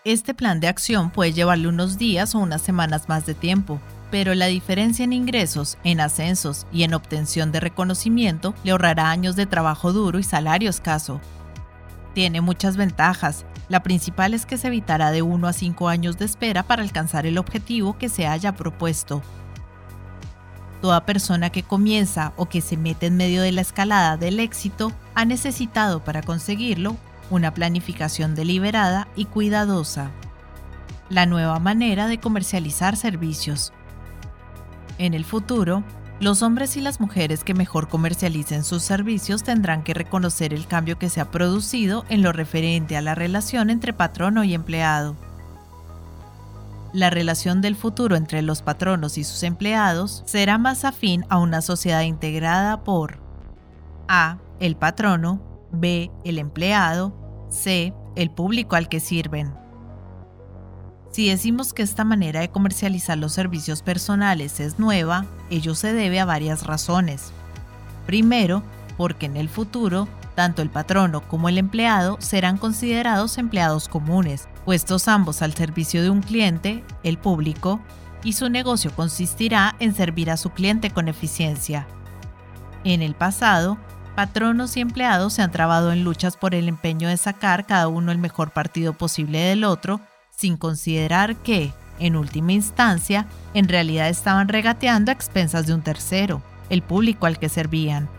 Este 0.07 0.33
plan 0.33 0.61
de 0.61 0.69
acción 0.69 1.09
puede 1.09 1.33
llevarle 1.33 1.67
unos 1.67 1.97
días 1.97 2.33
o 2.33 2.39
unas 2.39 2.61
semanas 2.61 3.09
más 3.09 3.25
de 3.25 3.33
tiempo, 3.33 3.81
pero 4.09 4.35
la 4.35 4.45
diferencia 4.45 5.03
en 5.03 5.11
ingresos, 5.11 5.77
en 5.83 5.99
ascensos 5.99 6.65
y 6.71 6.83
en 6.83 6.93
obtención 6.93 7.51
de 7.51 7.59
reconocimiento 7.59 8.55
le 8.63 8.71
ahorrará 8.71 9.11
años 9.11 9.35
de 9.35 9.45
trabajo 9.47 9.91
duro 9.91 10.17
y 10.17 10.23
salario 10.23 10.69
escaso. 10.69 11.19
Tiene 12.13 12.39
muchas 12.39 12.77
ventajas. 12.77 13.43
La 13.67 13.83
principal 13.83 14.33
es 14.33 14.45
que 14.45 14.57
se 14.57 14.67
evitará 14.67 15.11
de 15.11 15.23
1 15.23 15.45
a 15.45 15.51
5 15.51 15.89
años 15.89 16.17
de 16.17 16.23
espera 16.23 16.63
para 16.63 16.83
alcanzar 16.83 17.25
el 17.25 17.37
objetivo 17.37 17.97
que 17.97 18.07
se 18.07 18.27
haya 18.27 18.55
propuesto. 18.55 19.21
Toda 20.81 21.05
persona 21.05 21.49
que 21.49 21.63
comienza 21.63 22.31
o 22.37 22.45
que 22.45 22.61
se 22.61 22.77
mete 22.77 23.07
en 23.07 23.17
medio 23.17 23.41
de 23.41 23.51
la 23.51 23.59
escalada 23.59 24.15
del 24.15 24.39
éxito 24.39 24.93
ha 25.15 25.25
necesitado 25.25 26.01
para 26.01 26.21
conseguirlo 26.21 26.95
una 27.29 27.53
planificación 27.53 28.35
deliberada 28.35 29.07
y 29.15 29.25
cuidadosa. 29.25 30.11
La 31.09 31.25
nueva 31.25 31.59
manera 31.59 32.07
de 32.07 32.19
comercializar 32.19 32.95
servicios. 32.95 33.73
En 34.97 35.13
el 35.13 35.25
futuro, 35.25 35.83
los 36.19 36.41
hombres 36.41 36.75
y 36.77 36.81
las 36.81 36.99
mujeres 36.99 37.43
que 37.43 37.53
mejor 37.53 37.89
comercialicen 37.89 38.63
sus 38.63 38.81
servicios 38.81 39.43
tendrán 39.43 39.83
que 39.83 39.93
reconocer 39.93 40.53
el 40.53 40.65
cambio 40.65 40.97
que 40.97 41.09
se 41.09 41.21
ha 41.21 41.29
producido 41.29 42.05
en 42.09 42.23
lo 42.23 42.33
referente 42.33 42.97
a 42.97 43.01
la 43.01 43.13
relación 43.13 43.69
entre 43.69 43.93
patrono 43.93 44.43
y 44.43 44.55
empleado. 44.55 45.15
La 46.93 47.11
relación 47.11 47.61
del 47.61 47.75
futuro 47.75 48.15
entre 48.15 48.41
los 48.41 48.63
patronos 48.63 49.19
y 49.19 49.23
sus 49.23 49.43
empleados 49.43 50.23
será 50.25 50.57
más 50.57 50.85
afín 50.85 51.25
a 51.29 51.37
una 51.37 51.61
sociedad 51.61 52.01
integrada 52.01 52.83
por 52.83 53.19
A. 54.07 54.37
El 54.59 54.75
patrono, 54.75 55.39
B. 55.79 56.11
El 56.23 56.39
empleado. 56.39 57.47
C. 57.49 57.93
El 58.15 58.31
público 58.31 58.75
al 58.75 58.89
que 58.89 58.99
sirven. 58.99 59.53
Si 61.11 61.29
decimos 61.29 61.73
que 61.73 61.83
esta 61.83 62.03
manera 62.03 62.41
de 62.41 62.49
comercializar 62.49 63.17
los 63.17 63.33
servicios 63.33 63.81
personales 63.81 64.59
es 64.59 64.77
nueva, 64.77 65.25
ello 65.49 65.73
se 65.73 65.93
debe 65.93 66.19
a 66.19 66.25
varias 66.25 66.67
razones. 66.67 67.31
Primero, 68.05 68.61
porque 68.97 69.25
en 69.25 69.37
el 69.37 69.49
futuro, 69.49 70.07
tanto 70.35 70.61
el 70.61 70.69
patrono 70.69 71.21
como 71.21 71.49
el 71.49 71.57
empleado 71.57 72.17
serán 72.19 72.57
considerados 72.57 73.37
empleados 73.37 73.87
comunes, 73.87 74.47
puestos 74.65 75.07
ambos 75.07 75.41
al 75.41 75.53
servicio 75.55 76.03
de 76.03 76.09
un 76.09 76.21
cliente, 76.21 76.83
el 77.03 77.17
público, 77.17 77.79
y 78.23 78.33
su 78.33 78.49
negocio 78.49 78.91
consistirá 78.95 79.75
en 79.79 79.95
servir 79.95 80.29
a 80.29 80.37
su 80.37 80.49
cliente 80.49 80.91
con 80.91 81.07
eficiencia. 81.07 81.87
En 82.83 83.01
el 83.01 83.15
pasado, 83.15 83.77
patronos 84.17 84.75
y 84.75 84.79
empleados 84.79 85.33
se 85.33 85.43
han 85.43 85.51
trabado 85.51 85.91
en 85.91 86.03
luchas 86.03 86.37
por 86.37 86.55
el 86.55 86.67
empeño 86.67 87.07
de 87.07 87.17
sacar 87.17 87.67
cada 87.67 87.87
uno 87.87 88.11
el 88.11 88.17
mejor 88.17 88.49
partido 88.49 88.93
posible 88.93 89.37
del 89.37 89.63
otro, 89.63 90.01
sin 90.35 90.57
considerar 90.57 91.35
que, 91.35 91.71
en 91.99 92.15
última 92.15 92.53
instancia, 92.53 93.27
en 93.53 93.67
realidad 93.67 94.09
estaban 94.09 94.47
regateando 94.47 95.11
a 95.11 95.13
expensas 95.13 95.67
de 95.67 95.75
un 95.75 95.83
tercero, 95.83 96.41
el 96.71 96.81
público 96.81 97.27
al 97.27 97.37
que 97.37 97.47
servían. 97.47 98.09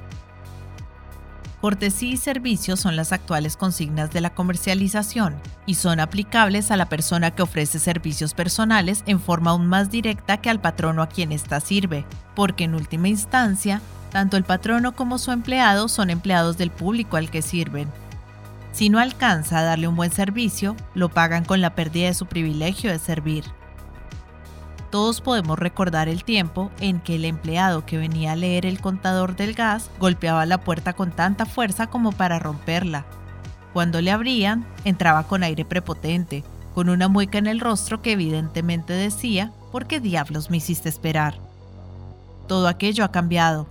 Cortesía 1.61 2.13
y 2.13 2.17
servicio 2.17 2.77
son 2.77 2.95
las 2.95 3.11
actuales 3.13 3.57
consignas 3.57 4.13
de 4.13 4.21
la 4.21 4.31
comercialización 4.31 5.35
y 5.67 5.75
son 5.75 5.99
aplicables 5.99 6.71
a 6.71 6.77
la 6.77 6.89
persona 6.89 7.33
que 7.33 7.43
ofrece 7.43 7.81
servicios 7.81 8.35
personales 8.35 9.03
en 9.07 9.19
forma 9.19 9.51
aún 9.51 9.67
más 9.67 9.91
directa 9.91 10.37
que 10.37 10.49
al 10.49 10.61
patrono 10.61 11.03
a 11.03 11.09
quien 11.09 11.33
ésta 11.33 11.59
sirve, 11.59 12.05
porque 12.37 12.63
en 12.63 12.77
última 12.77 13.09
instancia 13.09 13.83
tanto 14.11 14.37
el 14.37 14.45
patrono 14.45 14.95
como 14.95 15.19
su 15.19 15.33
empleado 15.33 15.89
son 15.89 16.11
empleados 16.11 16.59
del 16.59 16.71
público 16.71 17.17
al 17.17 17.31
que 17.31 17.43
sirven. 17.43 17.89
Si 18.73 18.91
no 18.91 18.99
alcanza 18.99 19.59
a 19.59 19.63
darle 19.63 19.89
un 19.89 19.97
buen 19.97 20.13
servicio, 20.13 20.77
lo 20.95 21.09
pagan 21.09 21.45
con 21.45 21.61
la 21.61 21.75
pérdida 21.75 22.09
de 22.09 22.15
su 22.15 22.27
privilegio 22.27 22.91
de 22.91 22.99
servir. 22.99 23.45
Todos 24.91 25.21
podemos 25.21 25.59
recordar 25.59 26.09
el 26.09 26.25
tiempo 26.25 26.71
en 26.81 27.01
que 27.01 27.17
el 27.17 27.27
empleado 27.27 27.85
que 27.85 27.99
venía 27.99 28.33
a 28.33 28.37
leer 28.37 28.65
el 28.65 28.81
contador 28.81 29.37
del 29.37 29.53
gas 29.53 29.91
golpeaba 30.01 30.47
la 30.47 30.59
puerta 30.59 30.95
con 30.95 31.11
tanta 31.11 31.45
fuerza 31.45 31.89
como 31.89 32.13
para 32.13 32.39
romperla. 32.39 33.05
Cuando 33.75 34.01
le 34.01 34.11
abrían, 34.11 34.67
entraba 34.85 35.25
con 35.25 35.43
aire 35.43 35.67
prepotente, 35.67 36.43
con 36.75 36.89
una 36.89 37.09
mueca 37.09 37.37
en 37.37 37.49
el 37.49 37.61
rostro 37.61 38.01
que 38.01 38.13
evidentemente 38.13 38.95
decía, 38.95 39.53
¿por 39.71 39.87
qué 39.87 40.01
diablos 40.01 40.49
me 40.51 40.57
hiciste 40.57 40.89
esperar? 40.89 41.39
Todo 42.47 42.67
aquello 42.67 43.05
ha 43.05 43.13
cambiado, 43.13 43.69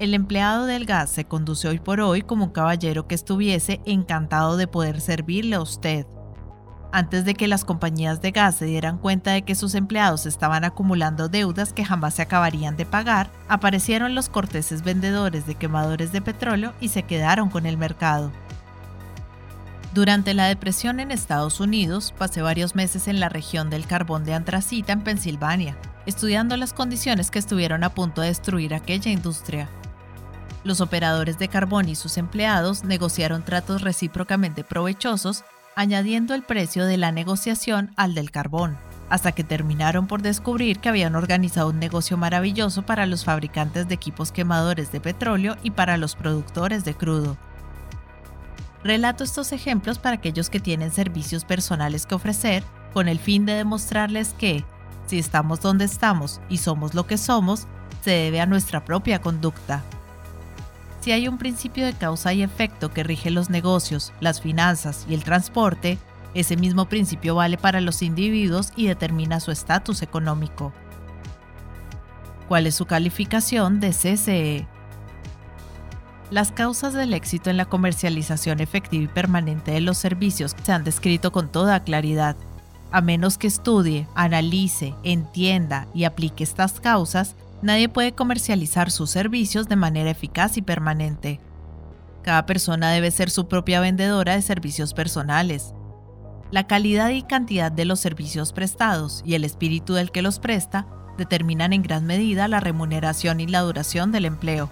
el 0.00 0.14
empleado 0.14 0.64
del 0.64 0.86
gas 0.86 1.10
se 1.10 1.26
conduce 1.26 1.68
hoy 1.68 1.78
por 1.78 2.00
hoy 2.00 2.22
como 2.22 2.46
un 2.46 2.50
caballero 2.50 3.06
que 3.06 3.14
estuviese 3.14 3.82
encantado 3.84 4.56
de 4.56 4.66
poder 4.66 4.98
servirle 5.02 5.56
a 5.56 5.60
usted. 5.60 6.06
Antes 6.90 7.26
de 7.26 7.34
que 7.34 7.46
las 7.46 7.66
compañías 7.66 8.22
de 8.22 8.30
gas 8.30 8.56
se 8.56 8.64
dieran 8.64 8.96
cuenta 8.96 9.32
de 9.32 9.42
que 9.42 9.54
sus 9.54 9.74
empleados 9.74 10.24
estaban 10.24 10.64
acumulando 10.64 11.28
deudas 11.28 11.74
que 11.74 11.84
jamás 11.84 12.14
se 12.14 12.22
acabarían 12.22 12.78
de 12.78 12.86
pagar, 12.86 13.30
aparecieron 13.46 14.14
los 14.14 14.30
corteses 14.30 14.82
vendedores 14.82 15.46
de 15.46 15.54
quemadores 15.54 16.12
de 16.12 16.22
petróleo 16.22 16.72
y 16.80 16.88
se 16.88 17.02
quedaron 17.02 17.50
con 17.50 17.66
el 17.66 17.76
mercado. 17.76 18.32
Durante 19.92 20.32
la 20.32 20.46
depresión 20.46 20.98
en 20.98 21.10
Estados 21.10 21.60
Unidos, 21.60 22.14
pasé 22.16 22.40
varios 22.40 22.74
meses 22.74 23.06
en 23.06 23.20
la 23.20 23.28
región 23.28 23.68
del 23.68 23.86
carbón 23.86 24.24
de 24.24 24.32
antracita 24.32 24.94
en 24.94 25.02
Pensilvania, 25.02 25.76
estudiando 26.06 26.56
las 26.56 26.72
condiciones 26.72 27.30
que 27.30 27.38
estuvieron 27.38 27.84
a 27.84 27.90
punto 27.90 28.22
de 28.22 28.28
destruir 28.28 28.72
aquella 28.72 29.10
industria. 29.10 29.68
Los 30.62 30.82
operadores 30.82 31.38
de 31.38 31.48
carbón 31.48 31.88
y 31.88 31.94
sus 31.94 32.18
empleados 32.18 32.84
negociaron 32.84 33.42
tratos 33.44 33.80
recíprocamente 33.80 34.62
provechosos, 34.62 35.44
añadiendo 35.74 36.34
el 36.34 36.42
precio 36.42 36.84
de 36.84 36.98
la 36.98 37.12
negociación 37.12 37.92
al 37.96 38.14
del 38.14 38.30
carbón, 38.30 38.76
hasta 39.08 39.32
que 39.32 39.42
terminaron 39.42 40.06
por 40.06 40.20
descubrir 40.20 40.78
que 40.78 40.90
habían 40.90 41.14
organizado 41.14 41.70
un 41.70 41.78
negocio 41.78 42.18
maravilloso 42.18 42.82
para 42.82 43.06
los 43.06 43.24
fabricantes 43.24 43.88
de 43.88 43.94
equipos 43.94 44.32
quemadores 44.32 44.92
de 44.92 45.00
petróleo 45.00 45.56
y 45.62 45.70
para 45.70 45.96
los 45.96 46.14
productores 46.14 46.84
de 46.84 46.94
crudo. 46.94 47.38
Relato 48.84 49.24
estos 49.24 49.52
ejemplos 49.52 49.98
para 49.98 50.16
aquellos 50.16 50.50
que 50.50 50.60
tienen 50.60 50.90
servicios 50.90 51.44
personales 51.44 52.04
que 52.04 52.14
ofrecer, 52.14 52.62
con 52.92 53.08
el 53.08 53.18
fin 53.18 53.46
de 53.46 53.54
demostrarles 53.54 54.34
que, 54.34 54.64
si 55.06 55.18
estamos 55.18 55.60
donde 55.60 55.86
estamos 55.86 56.40
y 56.50 56.58
somos 56.58 56.92
lo 56.94 57.06
que 57.06 57.16
somos, 57.16 57.66
se 58.04 58.10
debe 58.10 58.40
a 58.40 58.46
nuestra 58.46 58.84
propia 58.84 59.20
conducta. 59.20 59.82
Si 61.00 61.12
hay 61.12 61.28
un 61.28 61.38
principio 61.38 61.86
de 61.86 61.94
causa 61.94 62.32
y 62.34 62.42
efecto 62.42 62.90
que 62.90 63.02
rige 63.02 63.30
los 63.30 63.48
negocios, 63.48 64.12
las 64.20 64.40
finanzas 64.40 65.06
y 65.08 65.14
el 65.14 65.24
transporte, 65.24 65.98
ese 66.34 66.56
mismo 66.56 66.86
principio 66.86 67.34
vale 67.34 67.56
para 67.56 67.80
los 67.80 68.02
individuos 68.02 68.72
y 68.76 68.86
determina 68.86 69.40
su 69.40 69.50
estatus 69.50 70.02
económico. 70.02 70.72
¿Cuál 72.48 72.66
es 72.66 72.74
su 72.74 72.84
calificación 72.84 73.80
de 73.80 73.90
CCE? 73.90 74.66
Las 76.30 76.52
causas 76.52 76.92
del 76.92 77.14
éxito 77.14 77.50
en 77.50 77.56
la 77.56 77.64
comercialización 77.64 78.60
efectiva 78.60 79.04
y 79.04 79.08
permanente 79.08 79.72
de 79.72 79.80
los 79.80 79.98
servicios 79.98 80.54
se 80.62 80.72
han 80.72 80.84
descrito 80.84 81.32
con 81.32 81.50
toda 81.50 81.82
claridad. 81.82 82.36
A 82.92 83.00
menos 83.00 83.38
que 83.38 83.46
estudie, 83.46 84.06
analice, 84.14 84.94
entienda 85.02 85.88
y 85.94 86.04
aplique 86.04 86.44
estas 86.44 86.78
causas, 86.78 87.34
Nadie 87.62 87.88
puede 87.88 88.12
comercializar 88.12 88.90
sus 88.90 89.10
servicios 89.10 89.68
de 89.68 89.76
manera 89.76 90.10
eficaz 90.10 90.56
y 90.56 90.62
permanente. 90.62 91.40
Cada 92.22 92.46
persona 92.46 92.90
debe 92.90 93.10
ser 93.10 93.30
su 93.30 93.48
propia 93.48 93.80
vendedora 93.80 94.34
de 94.34 94.42
servicios 94.42 94.94
personales. 94.94 95.74
La 96.50 96.66
calidad 96.66 97.10
y 97.10 97.22
cantidad 97.22 97.70
de 97.70 97.84
los 97.84 98.00
servicios 98.00 98.52
prestados 98.52 99.22
y 99.24 99.34
el 99.34 99.44
espíritu 99.44 99.94
del 99.94 100.10
que 100.10 100.22
los 100.22 100.38
presta 100.38 100.86
determinan 101.18 101.72
en 101.72 101.82
gran 101.82 102.06
medida 102.06 102.48
la 102.48 102.60
remuneración 102.60 103.40
y 103.40 103.46
la 103.46 103.60
duración 103.60 104.10
del 104.10 104.24
empleo. 104.24 104.70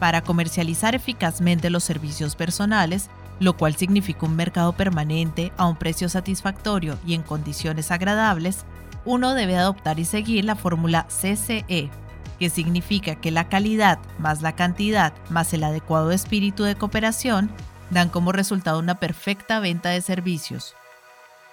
Para 0.00 0.22
comercializar 0.22 0.94
eficazmente 0.94 1.70
los 1.70 1.84
servicios 1.84 2.34
personales, 2.34 3.08
lo 3.40 3.56
cual 3.56 3.76
significa 3.76 4.26
un 4.26 4.36
mercado 4.36 4.72
permanente 4.72 5.52
a 5.56 5.66
un 5.66 5.76
precio 5.76 6.08
satisfactorio 6.08 6.98
y 7.06 7.14
en 7.14 7.22
condiciones 7.22 7.90
agradables, 7.90 8.64
uno 9.04 9.34
debe 9.34 9.56
adoptar 9.56 9.98
y 9.98 10.04
seguir 10.04 10.44
la 10.44 10.56
fórmula 10.56 11.06
CCE, 11.08 11.90
que 12.38 12.50
significa 12.50 13.14
que 13.14 13.30
la 13.30 13.48
calidad 13.48 13.98
más 14.18 14.42
la 14.42 14.56
cantidad 14.56 15.12
más 15.30 15.52
el 15.52 15.64
adecuado 15.64 16.10
espíritu 16.10 16.64
de 16.64 16.74
cooperación 16.74 17.50
dan 17.90 18.08
como 18.08 18.32
resultado 18.32 18.78
una 18.78 18.96
perfecta 18.96 19.60
venta 19.60 19.90
de 19.90 20.00
servicios. 20.00 20.74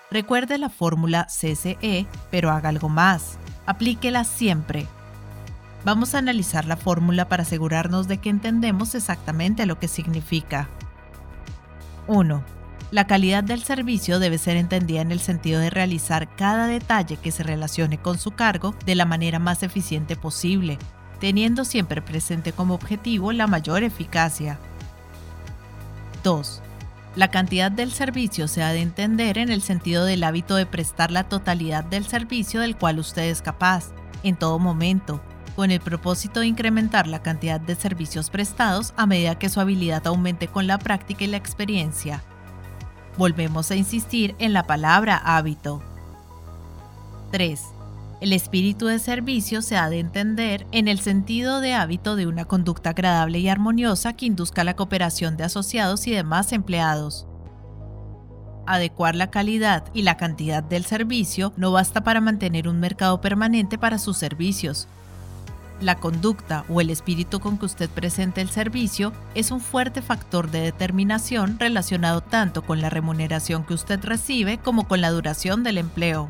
Recuerde 0.10 0.58
la 0.58 0.70
fórmula 0.70 1.28
CCE, 1.28 2.06
pero 2.30 2.52
haga 2.52 2.70
algo 2.70 2.90
más. 2.90 3.38
Aplíquela 3.66 4.26
siempre. 4.26 4.88
Vamos 5.86 6.14
a 6.14 6.18
analizar 6.20 6.66
la 6.66 6.78
fórmula 6.78 7.30
para 7.30 7.44
asegurarnos 7.44 8.08
de 8.08 8.18
que 8.18 8.30
entendemos 8.30 8.94
exactamente 8.94 9.66
lo 9.66 9.80
que 9.80 9.88
significa. 9.88 10.68
1. 12.08 12.44
La 12.92 13.08
calidad 13.08 13.42
del 13.42 13.64
servicio 13.64 14.20
debe 14.20 14.38
ser 14.38 14.58
entendida 14.58 15.00
en 15.00 15.14
el 15.14 15.22
sentido 15.22 15.62
de 15.62 15.70
realizar 15.70 16.36
cada 16.36 16.68
detalle 16.68 17.16
que 17.16 17.32
se 17.32 17.42
relacione 17.42 17.98
con 17.98 18.20
su 18.20 18.32
cargo 18.32 18.76
de 18.86 18.96
la 18.96 19.06
manera 19.06 19.40
más 19.40 19.64
eficiente 19.64 20.18
posible, 20.18 20.78
teniendo 21.22 21.64
siempre 21.64 22.02
presente 22.02 22.52
como 22.52 22.74
objetivo 22.74 23.32
la 23.32 23.48
mayor 23.48 23.84
eficacia. 23.84 24.60
2. 26.26 26.62
La 27.16 27.30
cantidad 27.30 27.72
del 27.72 27.94
servicio 27.94 28.50
se 28.50 28.62
ha 28.62 28.74
de 28.74 28.82
entender 28.82 29.38
en 29.38 29.52
el 29.52 29.62
sentido 29.62 30.04
del 30.04 30.26
hábito 30.26 30.58
de 30.58 30.66
prestar 30.66 31.12
la 31.12 31.24
totalidad 31.24 31.86
del 31.86 32.06
servicio 32.06 32.60
del 32.60 32.76
cual 32.76 33.00
usted 33.00 33.24
es 33.24 33.42
capaz, 33.42 33.94
en 34.24 34.36
todo 34.36 34.60
momento, 34.60 35.22
con 35.56 35.72
el 35.72 35.80
propósito 35.80 36.42
de 36.42 36.48
incrementar 36.48 37.08
la 37.08 37.22
cantidad 37.22 37.62
de 37.62 37.76
servicios 37.76 38.30
prestados 38.30 38.94
a 38.98 39.06
medida 39.06 39.40
que 39.40 39.48
su 39.48 39.62
habilidad 39.62 40.06
aumente 40.08 40.50
con 40.50 40.68
la 40.68 40.78
práctica 40.78 41.24
y 41.24 41.28
la 41.28 41.38
experiencia. 41.38 42.22
Volvemos 43.18 43.70
a 43.72 43.76
insistir 43.76 44.36
en 44.40 44.54
la 44.54 44.64
palabra 44.64 45.18
hábito. 45.18 45.82
3. 47.32 47.62
El 48.22 48.34
espíritu 48.34 48.86
de 48.86 49.00
servicio 49.00 49.62
se 49.62 49.76
ha 49.76 49.90
de 49.90 50.00
entender 50.00 50.66
en 50.72 50.88
el 50.88 51.00
sentido 51.00 51.60
de 51.60 51.74
hábito 51.74 52.16
de 52.16 52.28
una 52.28 52.46
conducta 52.46 52.92
agradable 52.92 53.40
y 53.40 53.50
armoniosa 53.50 54.14
que 54.14 54.28
induzca 54.28 54.64
la 54.64 54.76
cooperación 54.76 55.38
de 55.38 55.44
asociados 55.44 56.08
y 56.08 56.12
demás 56.12 56.54
empleados. 56.54 57.28
Adecuar 58.66 59.16
la 59.16 59.32
calidad 59.32 59.86
y 59.94 60.04
la 60.04 60.18
cantidad 60.18 60.64
del 60.64 60.86
servicio 60.86 61.52
no 61.58 61.72
basta 61.72 62.04
para 62.04 62.22
mantener 62.22 62.68
un 62.68 62.80
mercado 62.80 63.20
permanente 63.20 63.78
para 63.78 63.98
sus 63.98 64.18
servicios. 64.18 64.88
La 65.82 65.96
conducta 65.96 66.64
o 66.70 66.80
el 66.80 66.92
espíritu 66.92 67.40
con 67.40 67.58
que 67.58 67.66
usted 67.66 67.90
presenta 67.90 68.40
el 68.40 68.52
servicio 68.52 69.14
es 69.34 69.50
un 69.50 69.60
fuerte 69.60 70.04
factor 70.04 70.52
de 70.52 70.62
determinación 70.62 71.58
relacionado 71.58 72.22
tanto 72.22 72.62
con 72.62 72.82
la 72.82 72.92
remuneración 72.92 73.66
que 73.66 73.74
usted 73.74 74.00
recibe 74.04 74.60
como 74.60 74.88
con 74.88 75.02
la 75.02 75.10
duración 75.10 75.64
del 75.64 75.80
empleo. 75.80 76.30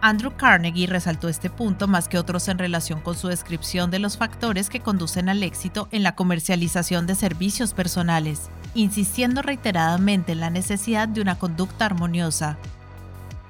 Andrew 0.00 0.32
Carnegie 0.36 0.86
resaltó 0.86 1.28
este 1.28 1.50
punto 1.50 1.88
más 1.88 2.08
que 2.08 2.18
otros 2.18 2.46
en 2.48 2.58
relación 2.58 3.00
con 3.00 3.16
su 3.16 3.28
descripción 3.28 3.90
de 3.90 3.98
los 3.98 4.16
factores 4.16 4.68
que 4.68 4.80
conducen 4.80 5.28
al 5.28 5.42
éxito 5.42 5.88
en 5.90 6.04
la 6.04 6.14
comercialización 6.14 7.06
de 7.08 7.16
servicios 7.16 7.74
personales, 7.74 8.50
insistiendo 8.74 9.42
reiteradamente 9.42 10.32
en 10.32 10.40
la 10.40 10.50
necesidad 10.50 11.08
de 11.08 11.20
una 11.20 11.38
conducta 11.38 11.86
armoniosa. 11.86 12.58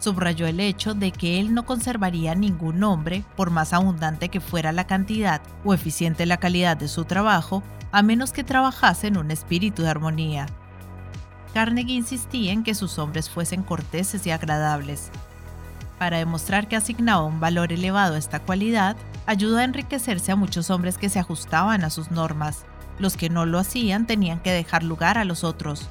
Subrayó 0.05 0.47
el 0.47 0.61
hecho 0.61 0.93
de 0.93 1.13
que 1.13 1.41
él 1.41 1.55
no 1.55 1.65
conservaría 1.65 2.35
ningún 2.35 2.79
nombre, 2.79 3.25
por 3.37 3.49
más 3.49 3.73
abundante 3.73 4.29
que 4.29 4.39
fuera 4.39 4.71
la 4.71 4.87
cantidad 4.87 5.41
o 5.65 5.73
eficiente 5.73 6.27
la 6.27 6.37
calidad 6.37 6.77
de 6.77 6.89
su 6.89 7.07
trabajo, 7.07 7.63
a 7.91 8.03
menos 8.03 8.31
que 8.31 8.45
trabajase 8.45 9.07
en 9.07 9.17
un 9.17 9.31
espíritu 9.31 9.81
de 9.81 9.89
armonía. 9.89 10.45
Carnegie 11.55 11.97
insistía 11.97 12.53
en 12.53 12.65
que 12.65 12.75
sus 12.75 12.99
hombres 12.99 13.31
fuesen 13.31 13.63
corteses 13.63 14.27
y 14.27 14.31
agradables, 14.31 15.11
para 15.99 16.19
demostrar 16.19 16.69
que 16.69 16.77
asignaba 16.77 17.25
un 17.25 17.41
valor 17.41 17.73
elevado 17.73 18.17
a 18.17 18.19
esta 18.19 18.41
cualidad, 18.41 18.97
ayudó 19.25 19.57
a 19.57 19.65
enriquecerse 19.65 20.33
a 20.33 20.37
muchos 20.37 20.69
hombres 20.69 20.99
que 20.99 21.09
se 21.09 21.19
ajustaban 21.19 21.83
a 21.83 21.89
sus 21.89 22.11
normas. 22.11 22.67
Los 22.99 23.17
que 23.17 23.31
no 23.31 23.47
lo 23.47 23.59
hacían 23.59 24.07
tenían 24.07 24.41
que 24.41 24.53
dejar 24.53 24.83
lugar 24.83 25.17
a 25.17 25.25
los 25.25 25.45
otros. 25.45 25.89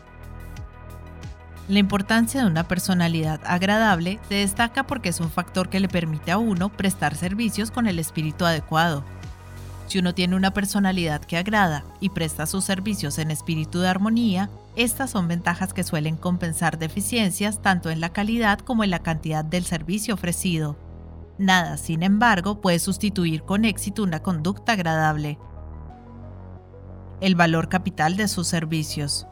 La 1.70 1.80
importancia 1.80 2.42
de 2.42 2.48
una 2.48 2.68
personalidad 2.68 3.40
agradable 3.46 4.20
se 4.28 4.36
destaca 4.36 4.86
porque 4.86 5.10
es 5.10 5.22
un 5.22 5.30
factor 5.30 5.70
que 5.70 5.80
le 5.80 5.88
permite 5.88 6.32
a 6.32 6.38
uno 6.38 6.68
prestar 6.68 7.16
servicios 7.16 7.72
con 7.72 7.88
el 7.88 8.00
espíritu 8.00 8.46
adecuado. 8.46 9.06
Si 9.88 10.00
uno 10.00 10.14
tiene 10.14 10.36
una 10.36 10.52
personalidad 10.52 11.22
que 11.22 11.38
agrada 11.38 11.86
y 12.02 12.10
presta 12.10 12.48
sus 12.48 12.66
servicios 12.66 13.18
en 13.18 13.32
espíritu 13.32 13.80
de 13.80 13.88
armonía, 13.88 14.50
estas 14.76 15.12
son 15.12 15.30
ventajas 15.30 15.74
que 15.74 15.86
suelen 15.86 16.18
compensar 16.18 16.78
deficiencias 16.80 17.62
tanto 17.62 17.90
en 17.90 18.02
la 18.02 18.10
calidad 18.10 18.60
como 18.60 18.84
en 18.84 18.90
la 18.90 19.00
cantidad 19.00 19.46
del 19.46 19.64
servicio 19.64 20.16
ofrecido. 20.16 20.78
Nada, 21.38 21.78
sin 21.78 22.04
embargo, 22.04 22.60
puede 22.60 22.80
sustituir 22.80 23.44
con 23.44 23.64
éxito 23.64 24.04
una 24.04 24.22
conducta 24.22 24.74
agradable. 24.74 25.38
El 27.22 27.36
valor 27.36 27.70
capital 27.70 28.18
de 28.18 28.28
sus 28.28 28.48
servicios. 28.48 29.28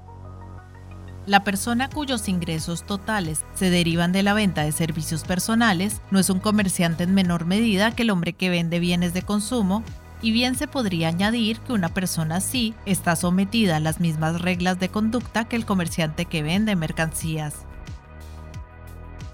La 1.27 1.43
persona 1.43 1.87
cuyos 1.87 2.27
ingresos 2.27 2.83
totales 2.83 3.45
se 3.53 3.69
derivan 3.69 4.11
de 4.11 4.23
la 4.23 4.33
venta 4.33 4.63
de 4.63 4.71
servicios 4.71 5.23
personales 5.23 6.01
no 6.09 6.17
es 6.17 6.31
un 6.31 6.39
comerciante 6.39 7.03
en 7.03 7.13
menor 7.13 7.45
medida 7.45 7.91
que 7.91 8.01
el 8.01 8.09
hombre 8.09 8.33
que 8.33 8.49
vende 8.49 8.79
bienes 8.79 9.13
de 9.13 9.21
consumo 9.21 9.83
y 10.23 10.31
bien 10.31 10.55
se 10.55 10.67
podría 10.67 11.09
añadir 11.09 11.59
que 11.59 11.73
una 11.73 11.89
persona 11.89 12.37
así 12.37 12.73
está 12.85 13.15
sometida 13.15 13.77
a 13.77 13.79
las 13.79 13.99
mismas 13.99 14.41
reglas 14.41 14.79
de 14.79 14.89
conducta 14.89 15.45
que 15.45 15.55
el 15.55 15.65
comerciante 15.65 16.25
que 16.25 16.41
vende 16.41 16.75
mercancías. 16.75 17.65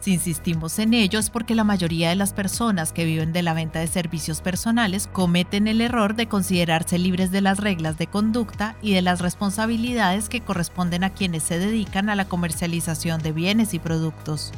Si 0.07 0.13
insistimos 0.13 0.79
en 0.79 0.93
ello 0.93 1.19
es 1.19 1.29
porque 1.29 1.53
la 1.53 1.65
mayoría 1.65 2.07
de 2.07 2.15
las 2.15 2.31
personas 2.31 2.93
que 2.93 3.03
viven 3.03 3.33
de 3.33 3.41
la 3.41 3.53
venta 3.53 3.79
de 3.79 3.87
servicios 3.87 4.39
personales 4.39 5.09
cometen 5.11 5.67
el 5.67 5.81
error 5.81 6.15
de 6.15 6.29
considerarse 6.29 6.97
libres 6.97 7.29
de 7.29 7.41
las 7.41 7.59
reglas 7.59 7.97
de 7.97 8.07
conducta 8.07 8.77
y 8.81 8.93
de 8.93 9.01
las 9.01 9.19
responsabilidades 9.19 10.29
que 10.29 10.39
corresponden 10.39 11.03
a 11.03 11.09
quienes 11.09 11.43
se 11.43 11.59
dedican 11.59 12.09
a 12.09 12.15
la 12.15 12.23
comercialización 12.23 13.21
de 13.21 13.33
bienes 13.33 13.73
y 13.73 13.79
productos. 13.79 14.53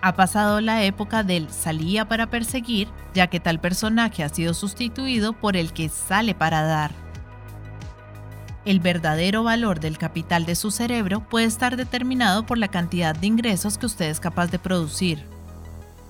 Ha 0.00 0.16
pasado 0.16 0.60
la 0.60 0.82
época 0.82 1.22
del 1.22 1.48
salía 1.52 2.08
para 2.08 2.28
perseguir, 2.28 2.88
ya 3.14 3.28
que 3.28 3.38
tal 3.38 3.60
personaje 3.60 4.24
ha 4.24 4.28
sido 4.30 4.52
sustituido 4.52 5.32
por 5.32 5.56
el 5.56 5.72
que 5.72 5.88
sale 5.88 6.34
para 6.34 6.62
dar. 6.62 7.01
El 8.64 8.78
verdadero 8.78 9.42
valor 9.42 9.80
del 9.80 9.98
capital 9.98 10.46
de 10.46 10.54
su 10.54 10.70
cerebro 10.70 11.20
puede 11.28 11.46
estar 11.46 11.76
determinado 11.76 12.46
por 12.46 12.58
la 12.58 12.68
cantidad 12.68 13.14
de 13.14 13.26
ingresos 13.26 13.76
que 13.76 13.86
usted 13.86 14.08
es 14.08 14.20
capaz 14.20 14.52
de 14.52 14.60
producir. 14.60 15.24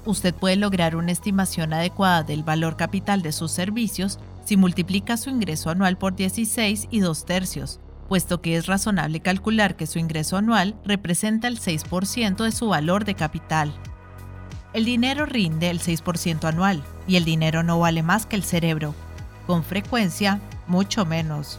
Usted 0.04 0.34
puede 0.34 0.56
lograr 0.56 0.94
una 0.94 1.12
estimación 1.12 1.72
adecuada 1.72 2.24
del 2.24 2.42
valor 2.42 2.76
capital 2.76 3.22
de 3.22 3.32
sus 3.32 3.52
servicios 3.52 4.18
si 4.44 4.58
multiplica 4.58 5.16
su 5.16 5.30
ingreso 5.30 5.70
anual 5.70 5.96
por 5.96 6.14
16 6.14 6.88
y 6.90 7.00
2 7.00 7.24
tercios, 7.24 7.80
puesto 8.08 8.42
que 8.42 8.56
es 8.56 8.66
razonable 8.66 9.20
calcular 9.20 9.74
que 9.74 9.86
su 9.86 9.98
ingreso 9.98 10.36
anual 10.36 10.74
representa 10.84 11.48
el 11.48 11.58
6% 11.58 12.44
de 12.44 12.52
su 12.52 12.68
valor 12.68 13.06
de 13.06 13.14
capital. 13.14 13.72
El 14.74 14.84
dinero 14.84 15.24
rinde 15.24 15.70
el 15.70 15.80
6% 15.80 16.44
anual 16.44 16.82
y 17.06 17.16
el 17.16 17.24
dinero 17.24 17.62
no 17.62 17.78
vale 17.78 18.02
más 18.02 18.26
que 18.26 18.36
el 18.36 18.42
cerebro. 18.42 18.94
Con 19.46 19.64
frecuencia, 19.64 20.40
mucho 20.66 21.06
menos. 21.06 21.58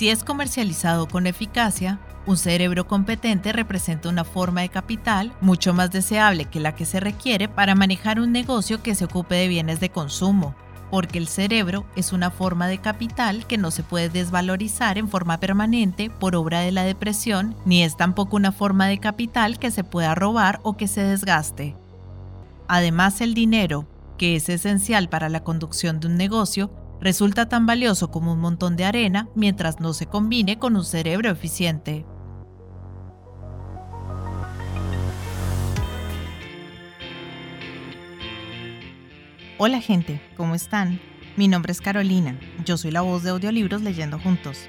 Si 0.00 0.08
es 0.08 0.24
comercializado 0.24 1.08
con 1.08 1.26
eficacia, 1.26 2.00
un 2.24 2.38
cerebro 2.38 2.86
competente 2.86 3.52
representa 3.52 4.08
una 4.08 4.24
forma 4.24 4.62
de 4.62 4.70
capital 4.70 5.30
mucho 5.42 5.74
más 5.74 5.90
deseable 5.90 6.46
que 6.46 6.58
la 6.58 6.74
que 6.74 6.86
se 6.86 7.00
requiere 7.00 7.48
para 7.48 7.74
manejar 7.74 8.18
un 8.18 8.32
negocio 8.32 8.82
que 8.82 8.94
se 8.94 9.04
ocupe 9.04 9.34
de 9.34 9.48
bienes 9.48 9.78
de 9.78 9.90
consumo, 9.90 10.54
porque 10.90 11.18
el 11.18 11.28
cerebro 11.28 11.84
es 11.96 12.14
una 12.14 12.30
forma 12.30 12.66
de 12.66 12.78
capital 12.78 13.46
que 13.46 13.58
no 13.58 13.70
se 13.70 13.82
puede 13.82 14.08
desvalorizar 14.08 14.96
en 14.96 15.06
forma 15.06 15.38
permanente 15.38 16.08
por 16.08 16.34
obra 16.34 16.60
de 16.60 16.72
la 16.72 16.84
depresión, 16.84 17.54
ni 17.66 17.82
es 17.82 17.98
tampoco 17.98 18.36
una 18.36 18.52
forma 18.52 18.86
de 18.86 19.00
capital 19.00 19.58
que 19.58 19.70
se 19.70 19.84
pueda 19.84 20.14
robar 20.14 20.60
o 20.62 20.78
que 20.78 20.88
se 20.88 21.02
desgaste. 21.02 21.76
Además, 22.68 23.20
el 23.20 23.34
dinero, 23.34 23.86
que 24.16 24.34
es 24.36 24.48
esencial 24.48 25.10
para 25.10 25.28
la 25.28 25.44
conducción 25.44 26.00
de 26.00 26.06
un 26.06 26.16
negocio, 26.16 26.70
resulta 27.00 27.48
tan 27.48 27.66
valioso 27.66 28.10
como 28.10 28.32
un 28.32 28.40
montón 28.40 28.76
de 28.76 28.84
arena 28.84 29.28
mientras 29.34 29.80
no 29.80 29.94
se 29.94 30.06
combine 30.06 30.58
con 30.58 30.76
un 30.76 30.84
cerebro 30.84 31.30
eficiente. 31.30 32.04
Hola 39.58 39.80
gente, 39.80 40.22
¿cómo 40.36 40.54
están? 40.54 41.00
Mi 41.36 41.46
nombre 41.46 41.72
es 41.72 41.80
Carolina, 41.80 42.38
yo 42.64 42.76
soy 42.76 42.90
la 42.90 43.02
voz 43.02 43.22
de 43.22 43.30
audiolibros 43.30 43.82
leyendo 43.82 44.18
juntos. 44.18 44.68